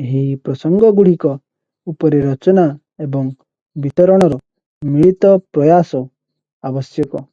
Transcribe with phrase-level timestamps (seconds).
[0.00, 1.32] ଏହି ପ୍ରସଙ୍ଗଗୁଡ଼ିକ
[1.92, 2.66] ଉପରେ ରଚନା
[3.08, 3.32] ଏବଂ
[3.88, 4.40] ବିତରଣର
[4.94, 6.04] ମିଳିତ ପ୍ରୟାସ
[6.72, 7.26] ଆବଶ୍ୟକ।